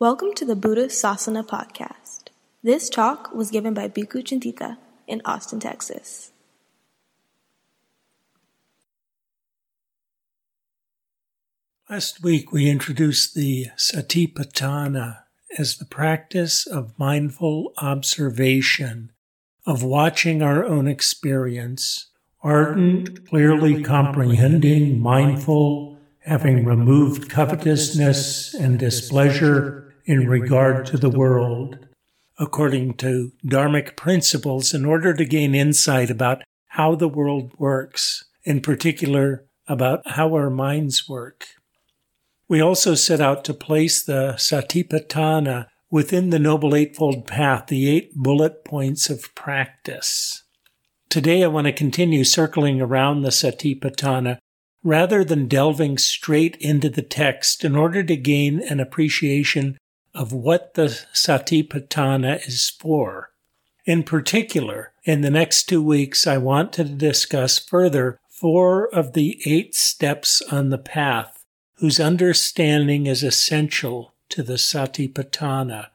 [0.00, 2.28] Welcome to the Buddha Sasana podcast.
[2.62, 6.29] This talk was given by Bhikkhu Cintita in Austin, Texas.
[11.90, 15.22] Last week we introduced the Satipatthana
[15.58, 19.10] as the practice of mindful observation,
[19.66, 22.06] of watching our own experience,
[22.44, 31.88] ardent, clearly comprehending, mindful, having removed covetousness and displeasure in regard to the world,
[32.38, 38.60] according to Dharmic principles, in order to gain insight about how the world works, in
[38.60, 41.48] particular about how our minds work.
[42.50, 48.12] We also set out to place the Satipatthana within the Noble Eightfold Path, the eight
[48.16, 50.42] bullet points of practice.
[51.08, 54.38] Today I want to continue circling around the Satipatthana
[54.82, 59.78] rather than delving straight into the text in order to gain an appreciation
[60.12, 63.30] of what the Satipatthana is for.
[63.86, 69.40] In particular, in the next two weeks, I want to discuss further four of the
[69.46, 71.39] eight steps on the path
[71.80, 75.88] whose understanding is essential to the Satipatthana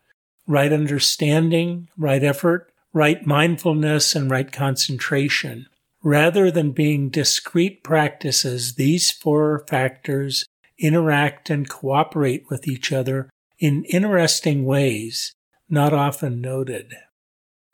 [0.48, 5.68] right understanding, right effort, right mindfulness, and right concentration.
[6.04, 10.46] Rather than being discrete practices, these four factors
[10.78, 15.34] interact and cooperate with each other in interesting ways
[15.68, 16.94] not often noted.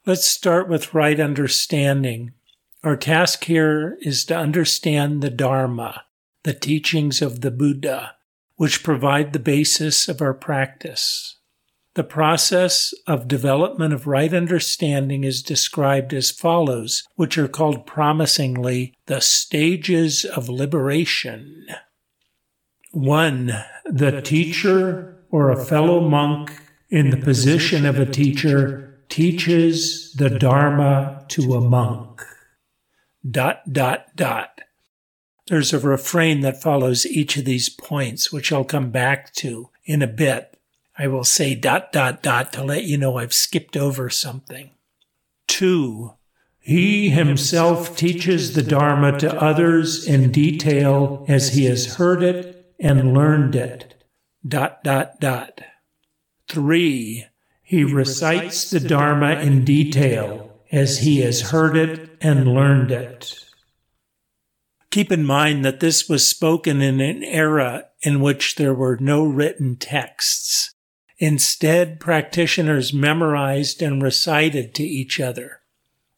[0.06, 2.32] Let's start with right understanding.
[2.84, 6.06] Our task here is to understand the Dharma,
[6.44, 8.16] the teachings of the Buddha,
[8.56, 11.38] which provide the basis of our practice.
[11.94, 18.96] The process of development of right understanding is described as follows, which are called promisingly
[19.08, 21.66] the stages of liberation.
[22.92, 23.54] 1.
[23.86, 31.26] The teacher or a fellow monk in the position of a teacher teaches the Dharma
[31.30, 32.22] to a monk.
[33.30, 34.62] Dot, dot, dot.
[35.52, 40.02] There's a refrain that follows each of these points, which I'll come back to in
[40.02, 40.58] a bit.
[40.98, 44.70] I will say dot, dot, dot to let you know I've skipped over something.
[45.50, 46.14] Two,
[46.58, 53.14] he himself teaches the Dharma to others in detail as he has heard it and
[53.14, 53.96] learned it
[54.48, 55.60] dot, dot, dot.
[56.48, 57.26] Three,
[57.62, 63.51] he recites the Dharma in detail as he has heard it and learned it.
[64.92, 69.24] Keep in mind that this was spoken in an era in which there were no
[69.24, 70.74] written texts.
[71.18, 75.62] Instead, practitioners memorized and recited to each other.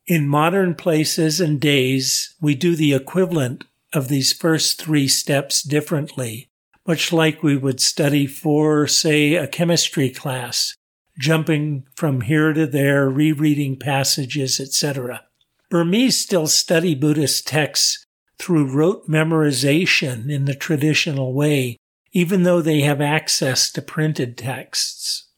[0.07, 3.63] In modern places and days, we do the equivalent
[3.93, 6.49] of these first three steps differently
[6.85, 10.75] much like we would study for, say, a chemistry class,
[11.17, 15.23] jumping from here to there, rereading passages, etc.
[15.69, 18.02] Burmese still study Buddhist texts
[18.43, 21.77] through rote memorization in the traditional way,
[22.11, 25.29] even though they have access to printed texts.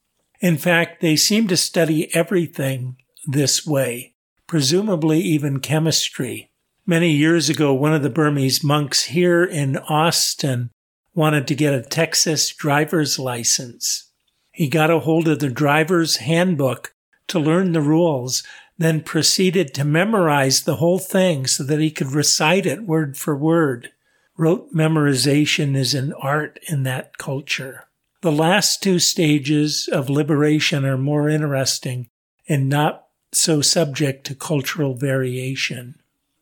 [0.42, 4.16] In fact, they seem to study everything this way,
[4.48, 6.50] presumably even chemistry.
[6.88, 10.72] Many years ago, one of the Burmese monks here in Austin
[11.14, 14.12] wanted to get a Texas driver's license.
[14.52, 16.96] He got a hold of the driver's handbook
[17.28, 18.42] to learn the rules,
[18.78, 23.36] then proceeded to memorize the whole thing so that he could recite it word for
[23.36, 23.92] word.
[24.38, 27.88] Rote memorization is an art in that culture.
[28.22, 32.10] The last two stages of liberation are more interesting
[32.50, 35.96] and not so subject to cultural variation.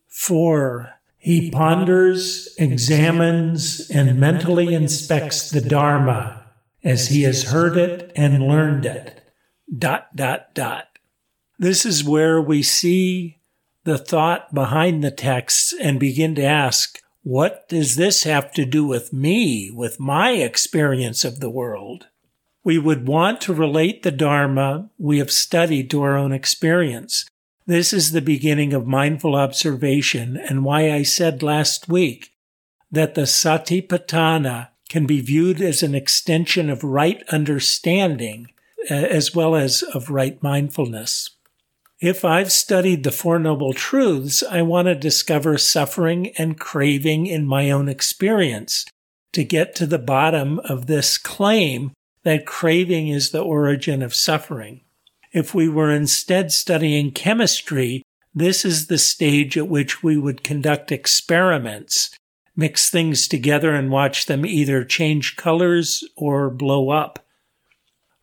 [0.08, 6.44] Four, he ponders, examines, and mentally inspects the Dharma
[6.84, 9.24] as he has heard it and learned it.
[9.76, 10.93] Dot, dot, dot.
[11.60, 13.40] This is where we see
[13.84, 18.86] the thought behind the texts and begin to ask, what does this have to do
[18.86, 22.08] with me, with my experience of the world?
[22.64, 27.26] We would want to relate the Dharma we have studied to our own experience.
[27.66, 32.32] This is the beginning of mindful observation and why I said last week
[32.92, 38.48] that the Satipatthana can be viewed as an extension of right understanding
[38.90, 41.30] as well as of right mindfulness.
[42.04, 47.48] If I've studied the Four Noble Truths, I want to discover suffering and craving in
[47.48, 48.86] my own experience
[49.32, 54.82] to get to the bottom of this claim that craving is the origin of suffering.
[55.32, 58.04] If we were instead studying chemistry,
[58.36, 62.14] this is the stage at which we would conduct experiments,
[62.54, 67.26] mix things together and watch them either change colors or blow up.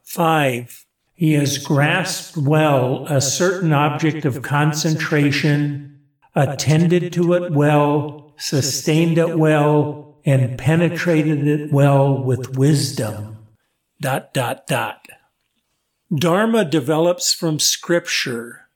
[0.04, 0.84] 5.
[1.20, 6.00] He has grasped well a certain object of concentration,
[6.34, 13.36] attended to it well, sustained it well, and penetrated it well with wisdom.
[14.00, 15.08] Dot, dot, dot.
[16.10, 18.70] Dharma develops from scripture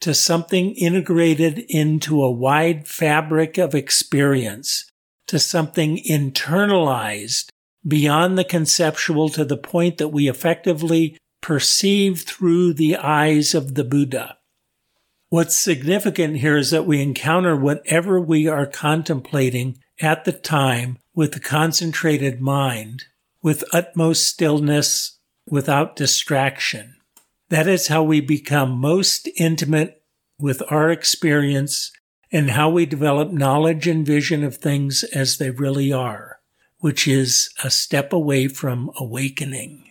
[0.00, 4.90] to something integrated into a wide fabric of experience,
[5.28, 7.50] to something internalized
[7.86, 13.84] beyond the conceptual to the point that we effectively perceive through the eyes of the
[13.84, 14.38] Buddha.
[15.28, 21.36] What's significant here is that we encounter whatever we are contemplating at the time with
[21.36, 23.04] a concentrated mind,
[23.42, 26.96] with utmost stillness, without distraction.
[27.50, 30.02] That is how we become most intimate
[30.38, 31.92] with our experience
[32.32, 36.38] and how we develop knowledge and vision of things as they really are,
[36.78, 39.83] which is a step away from awakening.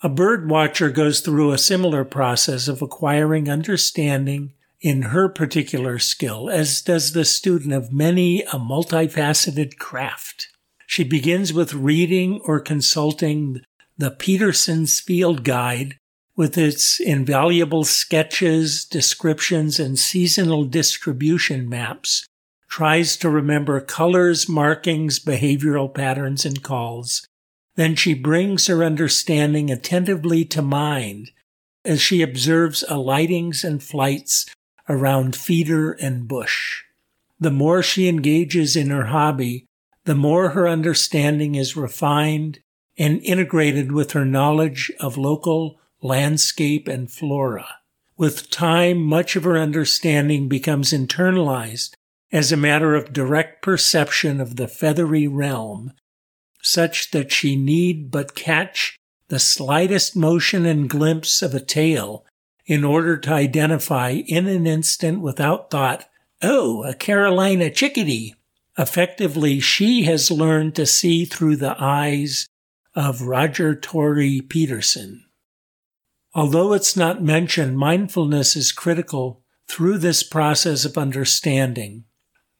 [0.00, 6.48] A bird watcher goes through a similar process of acquiring understanding in her particular skill,
[6.48, 10.48] as does the student of many a multifaceted craft.
[10.86, 13.62] She begins with reading or consulting
[13.96, 15.98] the Peterson's Field Guide
[16.36, 22.24] with its invaluable sketches, descriptions, and seasonal distribution maps,
[22.68, 27.26] tries to remember colors, markings, behavioral patterns, and calls.
[27.78, 31.30] Then she brings her understanding attentively to mind
[31.84, 34.46] as she observes alightings and flights
[34.88, 36.82] around feeder and bush.
[37.38, 39.66] The more she engages in her hobby,
[40.06, 42.58] the more her understanding is refined
[42.98, 47.76] and integrated with her knowledge of local landscape and flora.
[48.16, 51.94] With time, much of her understanding becomes internalized
[52.32, 55.92] as a matter of direct perception of the feathery realm,
[56.68, 58.98] such that she need but catch
[59.28, 62.24] the slightest motion and glimpse of a tail
[62.66, 66.08] in order to identify in an instant without thought,
[66.42, 68.34] oh, a Carolina chickadee.
[68.76, 72.46] Effectively, she has learned to see through the eyes
[72.94, 75.24] of Roger Tory Peterson.
[76.34, 82.04] Although it's not mentioned, mindfulness is critical through this process of understanding.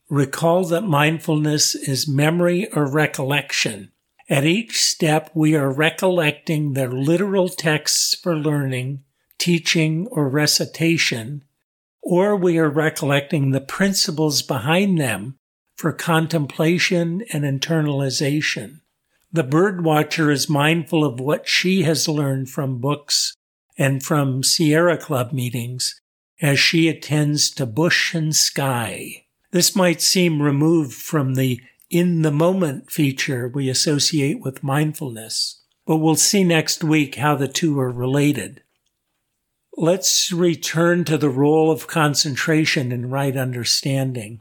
[0.09, 3.93] Recall that mindfulness is memory or recollection.
[4.29, 9.05] At each step, we are recollecting the literal texts for learning,
[9.39, 11.45] teaching, or recitation,
[12.03, 15.37] or we are recollecting the principles behind them
[15.77, 18.81] for contemplation and internalization.
[19.33, 23.35] The birdwatcher is mindful of what she has learned from books
[23.79, 26.01] and from Sierra Club meetings
[26.43, 29.25] as she attends to bush and sky.
[29.53, 35.96] This might seem removed from the in the moment feature we associate with mindfulness, but
[35.96, 38.62] we'll see next week how the two are related.
[39.76, 44.40] Let's return to the role of concentration in right understanding.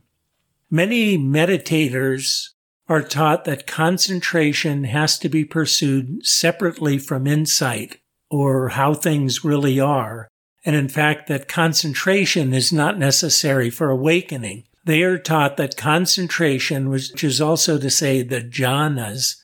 [0.69, 2.49] Many meditators
[2.89, 7.99] are taught that concentration has to be pursued separately from insight
[8.29, 10.27] or how things really are.
[10.65, 14.65] And in fact, that concentration is not necessary for awakening.
[14.87, 19.43] They are taught that concentration, which is also to say the jhanas,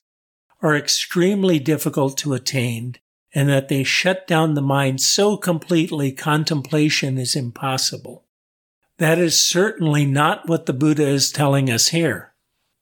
[0.62, 2.96] are extremely difficult to attain
[3.34, 8.24] and that they shut down the mind so completely contemplation is impossible.
[8.96, 12.32] That is certainly not what the Buddha is telling us here.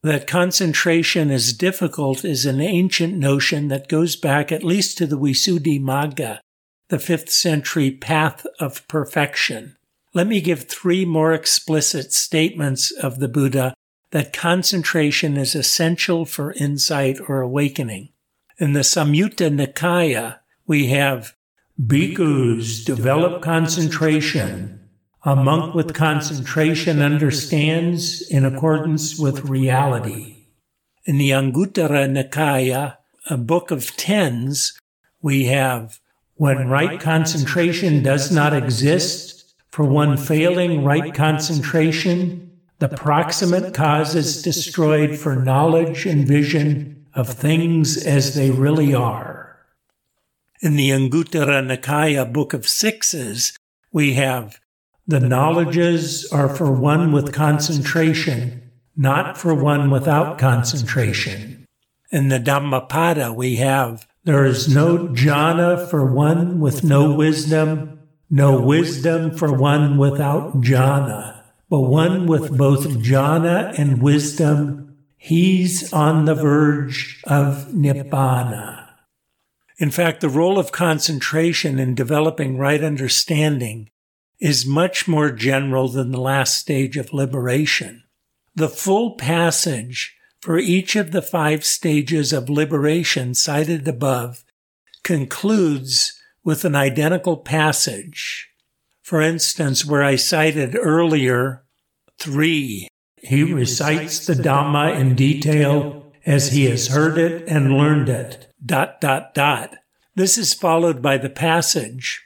[0.04, 5.18] That concentration is difficult is an ancient notion that goes back at least to the
[5.18, 6.38] Visuddhimagga,
[6.90, 9.76] the fifth century path of perfection.
[10.14, 13.74] Let me give three more explicit statements of the Buddha
[14.10, 18.10] that concentration is essential for insight or awakening.
[18.58, 21.34] In the Samyutta Nikaya, we have
[21.80, 24.82] bhikkhus develop concentration
[25.24, 30.48] a monk with concentration understands in accordance with reality.
[31.04, 32.96] In the Anguttara Nikaya,
[33.30, 34.76] a book of tens,
[35.20, 36.00] we have
[36.34, 39.41] when right concentration does not exist,
[39.72, 47.28] for one failing right concentration, the proximate cause is destroyed for knowledge and vision of
[47.28, 49.56] things as they really are.
[50.60, 53.56] In the Anguttara Nikaya Book of Sixes,
[53.92, 54.60] we have
[55.06, 61.66] the knowledges are for one with concentration, not for one without concentration.
[62.10, 67.91] In the Dhammapada, we have there is no jhana for one with no wisdom,
[68.32, 76.24] no wisdom for one without jhana, but one with both jhana and wisdom, he's on
[76.24, 78.88] the verge of nibbana.
[79.76, 83.90] In fact, the role of concentration in developing right understanding
[84.40, 88.02] is much more general than the last stage of liberation.
[88.54, 94.42] The full passage for each of the five stages of liberation cited above
[95.04, 98.48] concludes with an identical passage.
[99.02, 101.64] For instance, where I cited earlier
[102.18, 108.52] three, he recites the Dhamma in detail as he has heard it and learned it.
[108.64, 109.76] Dot, dot, dot.
[110.14, 112.24] This is followed by the passage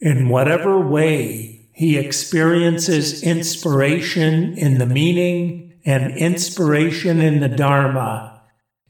[0.00, 8.42] in whatever way he experiences inspiration in the meaning and inspiration in the Dharma,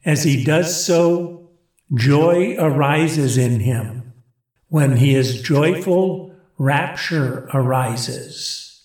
[0.03, 1.51] as he does so,
[1.93, 4.06] joy arises in him.
[4.69, 8.83] When he is joyful, rapture arises.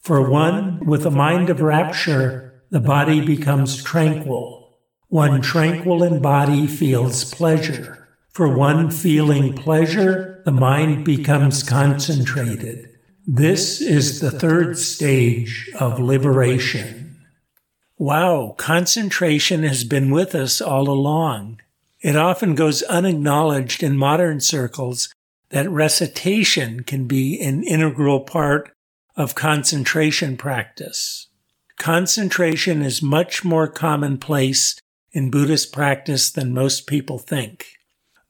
[0.00, 4.78] For one with a mind of rapture, the body becomes tranquil.
[5.08, 8.08] One tranquil in body feels pleasure.
[8.30, 12.90] For one feeling pleasure, the mind becomes concentrated.
[13.26, 17.16] This is the third stage of liberation.
[17.98, 21.60] Wow, concentration has been with us all along.
[22.00, 25.12] It often goes unacknowledged in modern circles
[25.50, 28.70] that recitation can be an integral part
[29.16, 31.28] of concentration practice.
[31.78, 34.78] Concentration is much more commonplace
[35.12, 37.66] in Buddhist practice than most people think.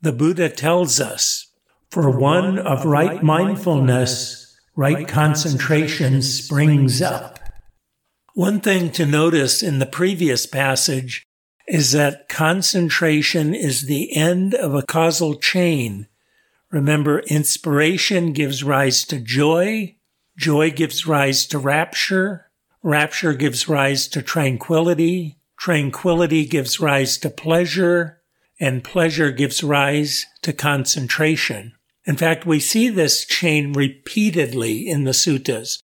[0.01, 1.49] The Buddha tells us,
[1.91, 7.41] for one of right mindfulness, right concentration springs up.
[8.35, 11.25] One thing to notice in the previous passage
[11.67, 16.07] is that concentration is the end of a causal chain.
[16.71, 19.97] Remember, inspiration gives rise to joy,
[20.37, 22.51] joy gives rise to rapture,
[22.83, 28.21] rapture gives rise to tranquility, tranquility gives rise to pleasure,
[28.61, 31.73] and pleasure gives rise to concentration.
[32.05, 35.83] In fact, we see this chain repeatedly in the suttas,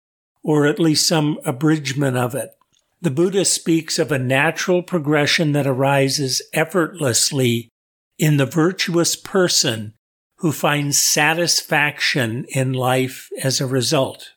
[0.42, 2.50] or at least some abridgment of it.
[3.00, 7.68] The Buddha speaks of a natural progression that arises effortlessly
[8.18, 9.94] in the virtuous person
[10.38, 14.32] who finds satisfaction in life as a result.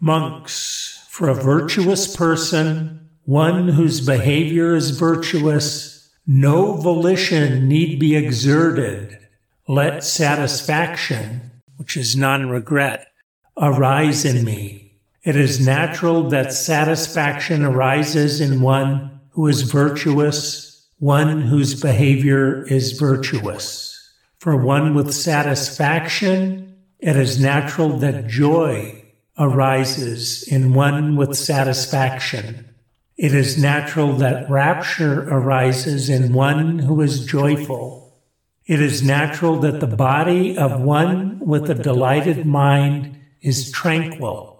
[0.00, 9.18] Monks, for a virtuous person, one whose behavior is virtuous, no volition need be exerted.
[9.66, 13.08] Let satisfaction, which is non regret,
[13.56, 14.87] arise in me.
[15.28, 22.92] It is natural that satisfaction arises in one who is virtuous, one whose behavior is
[22.92, 24.10] virtuous.
[24.38, 29.04] For one with satisfaction, it is natural that joy
[29.38, 32.74] arises in one with satisfaction.
[33.18, 38.18] It is natural that rapture arises in one who is joyful.
[38.64, 44.57] It is natural that the body of one with a delighted mind is tranquil.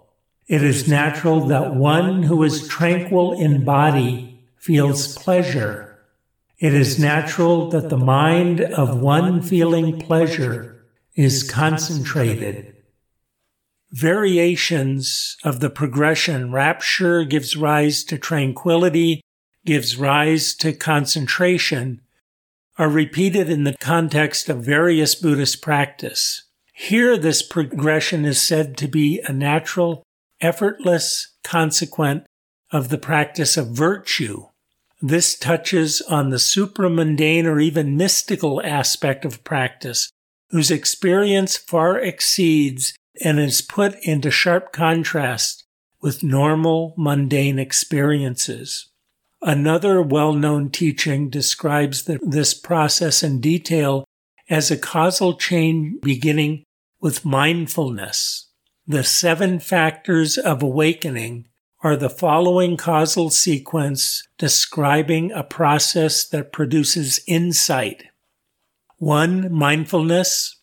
[0.49, 5.99] It is natural that one who is tranquil in body feels pleasure.
[6.59, 12.75] It is natural that the mind of one feeling pleasure is concentrated
[13.91, 16.53] variations of the progression.
[16.53, 19.23] Rapture gives rise to tranquility,
[19.65, 22.01] gives rise to concentration,
[22.77, 26.45] are repeated in the context of various Buddhist practice.
[26.73, 30.05] Here, this progression is said to be a natural,
[30.41, 32.25] effortless consequent
[32.71, 34.47] of the practice of virtue.
[35.01, 40.11] This touches on the supramundane or even mystical aspect of practice,
[40.51, 45.65] whose experience far exceeds and is put into sharp contrast
[46.01, 48.89] with normal mundane experiences.
[49.41, 54.05] Another well-known teaching describes the, this process in detail
[54.51, 56.65] as a causal chain beginning
[57.01, 58.48] with mindfulness.
[58.91, 61.47] The seven factors of awakening
[61.83, 68.05] are the following causal sequence describing a process that produces insight.
[68.97, 70.57] One, mindfulness.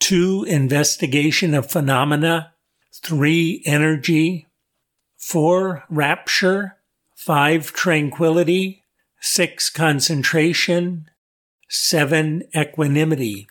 [0.00, 2.52] Two, investigation of phenomena.
[2.92, 4.48] Three, energy.
[5.16, 6.78] Four, rapture.
[7.14, 8.82] Five, tranquility.
[9.20, 11.08] Six, concentration.
[11.68, 13.46] Seven, equanimity.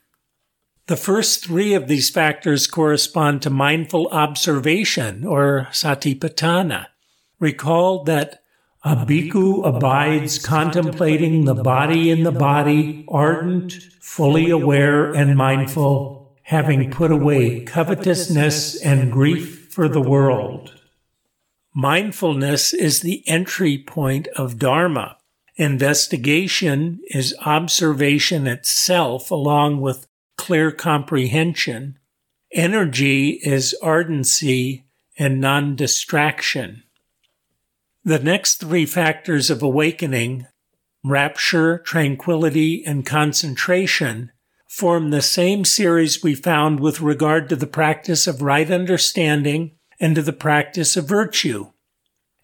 [0.88, 6.86] The first three of these factors correspond to mindful observation or satipatthana.
[7.42, 8.42] Recall that
[8.86, 16.90] a bhikkhu abides contemplating the body in the body, ardent, fully aware, and mindful, having
[16.90, 20.74] put away covetousness and grief for the world.
[21.76, 25.18] Mindfulness is the entry point of Dharma.
[25.58, 31.98] Investigation is observation itself along with clear comprehension.
[32.54, 34.86] Energy is ardency
[35.18, 36.84] and non distraction.
[38.06, 40.48] The next three factors of awakening,
[41.04, 44.32] rapture, tranquility, and concentration,
[44.70, 50.16] form the same series we found with regard to the practice of right understanding and
[50.16, 51.72] to the practice of virtue.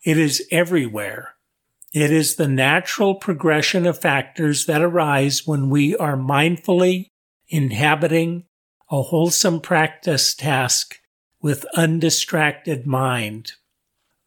[0.03, 1.35] It is everywhere.
[1.93, 7.11] It is the natural progression of factors that arise when we are mindfully
[7.53, 8.43] inhabiting
[8.89, 10.99] a wholesome practice task
[11.39, 13.51] with undistracted mind.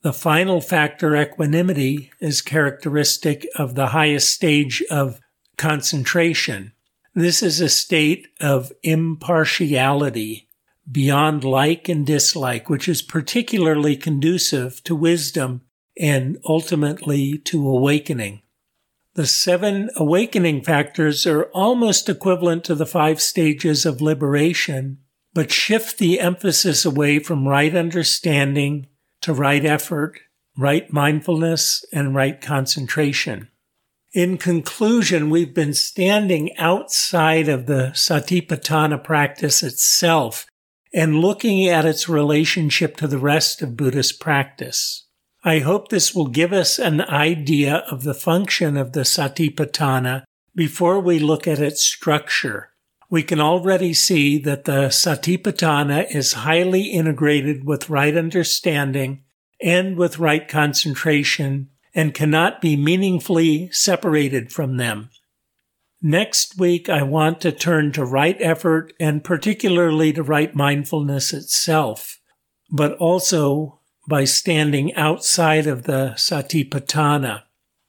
[0.03, 5.21] The final factor, equanimity, is characteristic of the highest stage of
[5.57, 6.73] concentration.
[7.17, 10.49] This is a state of impartiality
[10.89, 15.63] beyond like and dislike, which is particularly conducive to wisdom
[15.99, 18.43] and ultimately to awakening.
[19.17, 24.99] The seven awakening factors are almost equivalent to the five stages of liberation,
[25.33, 28.89] but shift the emphasis away from right understanding
[29.23, 30.21] to right effort,
[30.59, 33.49] right mindfulness, and right concentration.
[34.13, 40.45] In conclusion, we've been standing outside of the Satipatthana practice itself
[40.93, 45.06] and looking at its relationship to the rest of Buddhist practice.
[45.47, 50.25] I hope this will give us an idea of the function of the Satipatthana
[50.57, 52.71] before we look at its structure.
[53.09, 59.23] We can already see that the Satipatthana is highly integrated with right understanding
[59.63, 65.11] and with right concentration and cannot be meaningfully separated from them.
[66.03, 72.19] Next week, I want to turn to right effort and particularly to right mindfulness itself,
[72.69, 73.76] but also
[74.09, 77.43] by standing outside of the Satipatthana.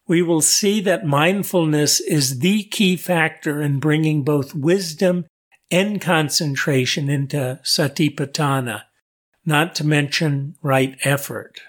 [0.07, 5.25] We will see that mindfulness is the key factor in bringing both wisdom
[5.69, 8.83] and concentration into Satipatthana,
[9.45, 11.61] not to mention right effort.